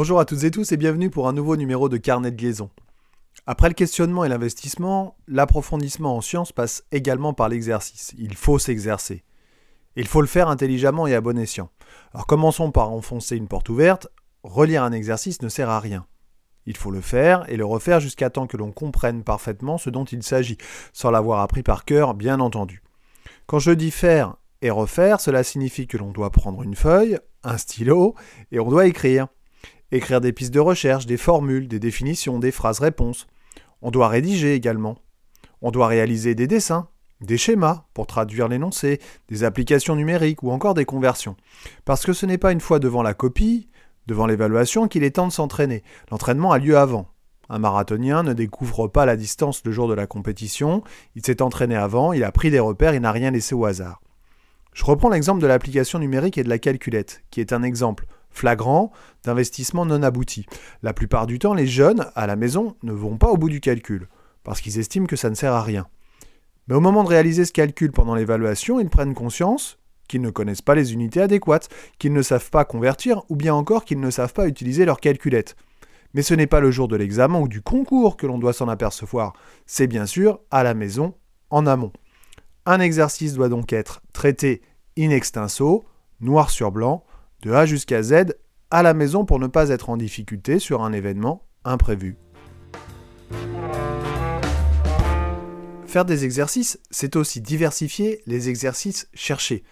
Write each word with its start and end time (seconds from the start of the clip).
Bonjour 0.00 0.20
à 0.20 0.24
toutes 0.24 0.44
et 0.44 0.52
tous 0.52 0.70
et 0.70 0.76
bienvenue 0.76 1.10
pour 1.10 1.26
un 1.26 1.32
nouveau 1.32 1.56
numéro 1.56 1.88
de 1.88 1.96
Carnet 1.96 2.30
de 2.30 2.40
liaison. 2.40 2.70
Après 3.46 3.66
le 3.66 3.74
questionnement 3.74 4.24
et 4.24 4.28
l'investissement, 4.28 5.16
l'approfondissement 5.26 6.16
en 6.16 6.20
sciences 6.20 6.52
passe 6.52 6.84
également 6.92 7.34
par 7.34 7.48
l'exercice. 7.48 8.14
Il 8.16 8.36
faut 8.36 8.60
s'exercer. 8.60 9.24
Il 9.96 10.06
faut 10.06 10.20
le 10.20 10.28
faire 10.28 10.46
intelligemment 10.46 11.08
et 11.08 11.16
à 11.16 11.20
bon 11.20 11.36
escient. 11.36 11.70
Alors 12.14 12.28
commençons 12.28 12.70
par 12.70 12.92
enfoncer 12.92 13.36
une 13.36 13.48
porte 13.48 13.70
ouverte. 13.70 14.06
Relire 14.44 14.84
un 14.84 14.92
exercice 14.92 15.42
ne 15.42 15.48
sert 15.48 15.68
à 15.68 15.80
rien. 15.80 16.06
Il 16.64 16.76
faut 16.76 16.92
le 16.92 17.00
faire 17.00 17.44
et 17.50 17.56
le 17.56 17.64
refaire 17.64 17.98
jusqu'à 17.98 18.30
temps 18.30 18.46
que 18.46 18.56
l'on 18.56 18.70
comprenne 18.70 19.24
parfaitement 19.24 19.78
ce 19.78 19.90
dont 19.90 20.04
il 20.04 20.22
s'agit, 20.22 20.58
sans 20.92 21.10
l'avoir 21.10 21.40
appris 21.40 21.64
par 21.64 21.84
cœur, 21.84 22.14
bien 22.14 22.38
entendu. 22.38 22.84
Quand 23.46 23.58
je 23.58 23.72
dis 23.72 23.90
faire 23.90 24.36
et 24.62 24.70
refaire, 24.70 25.20
cela 25.20 25.42
signifie 25.42 25.88
que 25.88 25.96
l'on 25.96 26.12
doit 26.12 26.30
prendre 26.30 26.62
une 26.62 26.76
feuille, 26.76 27.18
un 27.42 27.58
stylo, 27.58 28.14
et 28.52 28.60
on 28.60 28.70
doit 28.70 28.86
écrire. 28.86 29.26
Écrire 29.90 30.20
des 30.20 30.32
pistes 30.32 30.52
de 30.52 30.60
recherche, 30.60 31.06
des 31.06 31.16
formules, 31.16 31.66
des 31.66 31.78
définitions, 31.78 32.38
des 32.38 32.50
phrases-réponses. 32.50 33.26
On 33.80 33.90
doit 33.90 34.08
rédiger 34.08 34.54
également. 34.54 34.98
On 35.62 35.70
doit 35.70 35.86
réaliser 35.86 36.34
des 36.34 36.46
dessins, 36.46 36.88
des 37.22 37.38
schémas 37.38 37.84
pour 37.94 38.06
traduire 38.06 38.48
l'énoncé, 38.48 39.00
des 39.28 39.44
applications 39.44 39.96
numériques 39.96 40.42
ou 40.42 40.50
encore 40.50 40.74
des 40.74 40.84
conversions. 40.84 41.36
Parce 41.86 42.04
que 42.04 42.12
ce 42.12 42.26
n'est 42.26 42.38
pas 42.38 42.52
une 42.52 42.60
fois 42.60 42.78
devant 42.78 43.02
la 43.02 43.14
copie, 43.14 43.68
devant 44.06 44.26
l'évaluation 44.26 44.88
qu'il 44.88 45.04
est 45.04 45.16
temps 45.16 45.26
de 45.26 45.32
s'entraîner. 45.32 45.82
L'entraînement 46.10 46.52
a 46.52 46.58
lieu 46.58 46.76
avant. 46.76 47.08
Un 47.48 47.58
marathonien 47.58 48.22
ne 48.22 48.34
découvre 48.34 48.88
pas 48.88 49.06
la 49.06 49.16
distance 49.16 49.62
le 49.64 49.72
jour 49.72 49.88
de 49.88 49.94
la 49.94 50.06
compétition, 50.06 50.82
il 51.14 51.24
s'est 51.24 51.40
entraîné 51.40 51.76
avant, 51.76 52.12
il 52.12 52.22
a 52.24 52.30
pris 52.30 52.50
des 52.50 52.60
repères, 52.60 52.94
il 52.94 53.00
n'a 53.00 53.12
rien 53.12 53.30
laissé 53.30 53.54
au 53.54 53.64
hasard. 53.64 54.02
Je 54.74 54.84
reprends 54.84 55.08
l'exemple 55.08 55.40
de 55.40 55.46
l'application 55.46 55.98
numérique 55.98 56.36
et 56.36 56.44
de 56.44 56.50
la 56.50 56.58
calculette, 56.58 57.22
qui 57.30 57.40
est 57.40 57.54
un 57.54 57.62
exemple 57.62 58.06
flagrant 58.38 58.92
d'investissement 59.24 59.84
non 59.84 60.02
abouti. 60.02 60.46
La 60.82 60.92
plupart 60.92 61.26
du 61.26 61.38
temps, 61.38 61.54
les 61.54 61.66
jeunes, 61.66 62.06
à 62.14 62.26
la 62.26 62.36
maison, 62.36 62.76
ne 62.82 62.92
vont 62.92 63.18
pas 63.18 63.28
au 63.28 63.36
bout 63.36 63.50
du 63.50 63.60
calcul, 63.60 64.08
parce 64.44 64.60
qu'ils 64.60 64.78
estiment 64.78 65.06
que 65.06 65.16
ça 65.16 65.28
ne 65.28 65.34
sert 65.34 65.52
à 65.52 65.62
rien. 65.62 65.86
Mais 66.68 66.74
au 66.74 66.80
moment 66.80 67.02
de 67.02 67.08
réaliser 67.08 67.44
ce 67.44 67.52
calcul 67.52 67.92
pendant 67.92 68.14
l'évaluation, 68.14 68.78
ils 68.78 68.90
prennent 68.90 69.14
conscience 69.14 69.78
qu'ils 70.08 70.22
ne 70.22 70.30
connaissent 70.30 70.62
pas 70.62 70.74
les 70.74 70.94
unités 70.94 71.20
adéquates, 71.20 71.68
qu'ils 71.98 72.12
ne 72.14 72.22
savent 72.22 72.50
pas 72.50 72.64
convertir, 72.64 73.22
ou 73.28 73.36
bien 73.36 73.54
encore 73.54 73.84
qu'ils 73.84 74.00
ne 74.00 74.10
savent 74.10 74.32
pas 74.32 74.48
utiliser 74.48 74.84
leur 74.84 75.00
calculette. 75.00 75.56
Mais 76.14 76.22
ce 76.22 76.34
n'est 76.34 76.46
pas 76.46 76.60
le 76.60 76.70
jour 76.70 76.88
de 76.88 76.96
l'examen 76.96 77.40
ou 77.40 77.48
du 77.48 77.60
concours 77.60 78.16
que 78.16 78.26
l'on 78.26 78.38
doit 78.38 78.54
s'en 78.54 78.68
apercevoir, 78.68 79.34
c'est 79.66 79.86
bien 79.86 80.06
sûr 80.06 80.40
à 80.50 80.62
la 80.62 80.74
maison, 80.74 81.14
en 81.50 81.66
amont. 81.66 81.92
Un 82.64 82.80
exercice 82.80 83.34
doit 83.34 83.48
donc 83.48 83.72
être 83.72 84.00
traité 84.12 84.62
in 84.98 85.10
extenso, 85.10 85.84
noir 86.20 86.50
sur 86.50 86.72
blanc, 86.72 87.04
de 87.42 87.52
A 87.52 87.66
jusqu'à 87.66 88.02
Z, 88.02 88.34
à 88.70 88.82
la 88.82 88.94
maison 88.94 89.24
pour 89.24 89.38
ne 89.38 89.46
pas 89.46 89.70
être 89.70 89.90
en 89.90 89.96
difficulté 89.96 90.58
sur 90.58 90.82
un 90.82 90.92
événement 90.92 91.46
imprévu. 91.64 92.16
Faire 95.86 96.04
des 96.04 96.24
exercices, 96.24 96.78
c'est 96.90 97.16
aussi 97.16 97.40
diversifier 97.40 98.20
les 98.26 98.48
exercices 98.50 99.08
cherchés. 99.14 99.64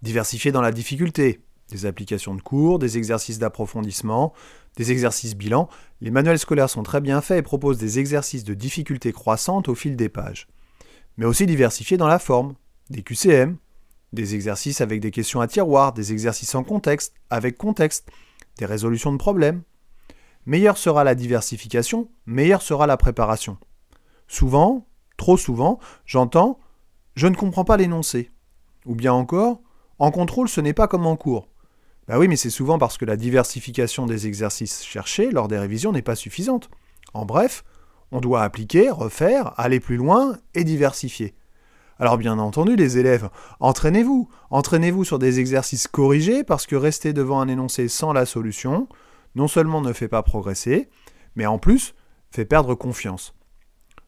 Diversifier 0.00 0.52
dans 0.52 0.62
la 0.62 0.72
difficulté, 0.72 1.40
des 1.70 1.84
applications 1.84 2.34
de 2.34 2.40
cours, 2.40 2.78
des 2.78 2.96
exercices 2.96 3.38
d'approfondissement, 3.38 4.32
des 4.76 4.92
exercices 4.92 5.34
bilans. 5.34 5.68
Les 6.00 6.10
manuels 6.10 6.38
scolaires 6.38 6.70
sont 6.70 6.82
très 6.82 7.00
bien 7.00 7.20
faits 7.20 7.38
et 7.38 7.42
proposent 7.42 7.78
des 7.78 7.98
exercices 7.98 8.44
de 8.44 8.54
difficulté 8.54 9.12
croissante 9.12 9.68
au 9.68 9.74
fil 9.74 9.96
des 9.96 10.08
pages. 10.08 10.48
Mais 11.18 11.26
aussi 11.26 11.46
diversifier 11.46 11.96
dans 11.96 12.06
la 12.06 12.18
forme, 12.18 12.54
des 12.90 13.02
QCM, 13.02 13.56
des 14.12 14.34
exercices 14.34 14.80
avec 14.80 15.00
des 15.00 15.10
questions 15.10 15.40
à 15.40 15.46
tiroir, 15.46 15.92
des 15.92 16.12
exercices 16.12 16.54
en 16.54 16.64
contexte, 16.64 17.14
avec 17.30 17.56
contexte, 17.56 18.08
des 18.58 18.66
résolutions 18.66 19.12
de 19.12 19.18
problèmes. 19.18 19.62
Meilleure 20.46 20.78
sera 20.78 21.04
la 21.04 21.14
diversification, 21.14 22.08
meilleure 22.26 22.62
sera 22.62 22.86
la 22.86 22.96
préparation. 22.96 23.58
Souvent, 24.26 24.86
trop 25.16 25.36
souvent, 25.36 25.78
j'entends 26.06 26.58
je 27.18 27.26
ne 27.26 27.34
comprends 27.34 27.64
pas 27.64 27.76
l'énoncé. 27.76 28.30
Ou 28.86 28.94
bien 28.94 29.12
encore, 29.12 29.60
en 29.98 30.12
contrôle, 30.12 30.48
ce 30.48 30.60
n'est 30.60 30.72
pas 30.72 30.86
comme 30.86 31.04
en 31.04 31.16
cours. 31.16 31.48
Ben 32.06 32.16
oui, 32.16 32.28
mais 32.28 32.36
c'est 32.36 32.48
souvent 32.48 32.78
parce 32.78 32.96
que 32.96 33.04
la 33.04 33.16
diversification 33.16 34.06
des 34.06 34.28
exercices 34.28 34.84
cherchés 34.84 35.32
lors 35.32 35.48
des 35.48 35.58
révisions 35.58 35.90
n'est 35.90 36.00
pas 36.00 36.14
suffisante. 36.14 36.70
En 37.14 37.24
bref, 37.26 37.64
on 38.12 38.20
doit 38.20 38.44
appliquer, 38.44 38.88
refaire, 38.88 39.52
aller 39.58 39.80
plus 39.80 39.96
loin 39.96 40.38
et 40.54 40.62
diversifier. 40.62 41.34
Alors 42.00 42.16
bien 42.16 42.38
entendu, 42.38 42.76
les 42.76 42.98
élèves, 42.98 43.28
entraînez-vous. 43.58 44.28
Entraînez-vous 44.50 45.04
sur 45.04 45.18
des 45.18 45.40
exercices 45.40 45.88
corrigés 45.88 46.44
parce 46.44 46.66
que 46.66 46.76
rester 46.76 47.12
devant 47.12 47.40
un 47.40 47.48
énoncé 47.48 47.88
sans 47.88 48.12
la 48.12 48.24
solution, 48.24 48.88
non 49.34 49.48
seulement 49.48 49.80
ne 49.80 49.92
fait 49.92 50.08
pas 50.08 50.22
progresser, 50.22 50.88
mais 51.34 51.46
en 51.46 51.58
plus 51.58 51.94
fait 52.30 52.44
perdre 52.44 52.74
confiance. 52.76 53.34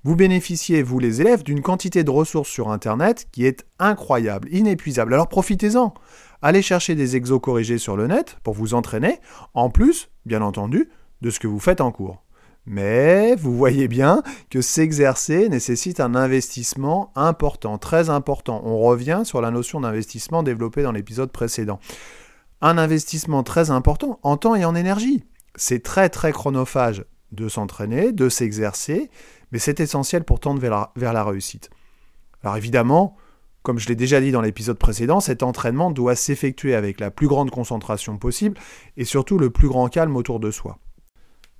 Vous 0.04 0.16
bénéficiez, 0.16 0.82
vous 0.82 0.98
les 0.98 1.20
élèves, 1.20 1.42
d'une 1.42 1.62
quantité 1.62 2.04
de 2.04 2.10
ressources 2.10 2.48
sur 2.48 2.70
Internet 2.70 3.26
qui 3.32 3.44
est 3.44 3.66
incroyable, 3.78 4.48
inépuisable. 4.50 5.12
Alors 5.12 5.28
profitez-en. 5.28 5.92
Allez 6.42 6.62
chercher 6.62 6.94
des 6.94 7.16
exos 7.16 7.40
corrigés 7.40 7.76
sur 7.76 7.96
le 7.96 8.06
net 8.06 8.38
pour 8.42 8.54
vous 8.54 8.72
entraîner, 8.72 9.18
en 9.52 9.68
plus, 9.68 10.10
bien 10.24 10.40
entendu, 10.40 10.88
de 11.20 11.28
ce 11.28 11.38
que 11.38 11.48
vous 11.48 11.58
faites 11.58 11.82
en 11.82 11.92
cours. 11.92 12.22
Mais 12.66 13.34
vous 13.36 13.56
voyez 13.56 13.88
bien 13.88 14.22
que 14.50 14.60
s'exercer 14.60 15.48
nécessite 15.48 16.00
un 16.00 16.14
investissement 16.14 17.12
important, 17.16 17.78
très 17.78 18.10
important. 18.10 18.62
On 18.64 18.78
revient 18.78 19.22
sur 19.24 19.40
la 19.40 19.50
notion 19.50 19.80
d'investissement 19.80 20.42
développée 20.42 20.82
dans 20.82 20.92
l'épisode 20.92 21.32
précédent. 21.32 21.80
Un 22.60 22.76
investissement 22.76 23.42
très 23.42 23.70
important 23.70 24.20
en 24.22 24.36
temps 24.36 24.54
et 24.54 24.64
en 24.64 24.74
énergie. 24.74 25.24
C'est 25.56 25.82
très 25.82 26.10
très 26.10 26.32
chronophage 26.32 27.04
de 27.32 27.48
s'entraîner, 27.48 28.12
de 28.12 28.28
s'exercer, 28.28 29.10
mais 29.52 29.58
c'est 29.58 29.80
essentiel 29.80 30.24
pour 30.24 30.40
tendre 30.40 30.60
vers 30.60 31.12
la, 31.12 31.24
réussite. 31.24 31.70
Alors 32.42 32.56
évidemment, 32.56 33.16
comme 33.62 33.78
je 33.78 33.88
l'ai 33.88 33.94
déjà 33.94 34.20
dit 34.20 34.32
dans 34.32 34.40
l'épisode 34.40 34.78
précédent, 34.78 35.20
cet 35.20 35.42
entraînement 35.42 35.90
doit 35.90 36.16
s'effectuer 36.16 36.74
avec 36.74 37.00
la 37.00 37.10
plus 37.10 37.28
grande 37.28 37.50
concentration 37.50 38.18
possible 38.18 38.58
et 38.96 39.04
surtout 39.04 39.38
le 39.38 39.50
plus 39.50 39.68
grand 39.68 39.88
calme 39.88 40.16
autour 40.16 40.40
de 40.40 40.50
soi. 40.50 40.78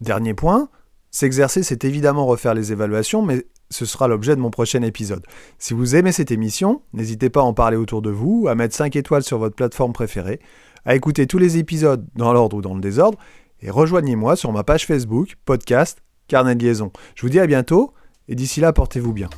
Dernier 0.00 0.34
point, 0.34 0.70
s'exercer, 1.10 1.62
c'est 1.62 1.84
évidemment 1.84 2.26
refaire 2.26 2.54
les 2.54 2.72
évaluations, 2.72 3.22
mais 3.22 3.46
ce 3.70 3.84
sera 3.84 4.08
l'objet 4.08 4.36
de 4.36 4.40
mon 4.40 4.50
prochain 4.50 4.82
épisode. 4.82 5.24
Si 5.58 5.74
vous 5.74 5.94
aimez 5.94 6.12
cette 6.12 6.30
émission, 6.30 6.82
n'hésitez 6.92 7.30
pas 7.30 7.40
à 7.40 7.44
en 7.44 7.54
parler 7.54 7.76
autour 7.76 8.02
de 8.02 8.10
vous, 8.10 8.46
à 8.48 8.54
mettre 8.54 8.74
5 8.74 8.96
étoiles 8.96 9.22
sur 9.22 9.38
votre 9.38 9.54
plateforme 9.54 9.92
préférée, 9.92 10.40
à 10.84 10.94
écouter 10.94 11.26
tous 11.26 11.38
les 11.38 11.58
épisodes 11.58 12.06
dans 12.16 12.32
l'ordre 12.32 12.56
ou 12.56 12.62
dans 12.62 12.74
le 12.74 12.80
désordre, 12.80 13.18
et 13.60 13.70
rejoignez-moi 13.70 14.36
sur 14.36 14.52
ma 14.52 14.64
page 14.64 14.86
Facebook, 14.86 15.36
podcast, 15.44 16.02
carnet 16.28 16.54
de 16.54 16.64
liaison. 16.64 16.92
Je 17.14 17.22
vous 17.22 17.28
dis 17.28 17.40
à 17.40 17.46
bientôt, 17.46 17.92
et 18.28 18.34
d'ici 18.34 18.60
là, 18.60 18.72
portez-vous 18.72 19.12
bien. 19.12 19.28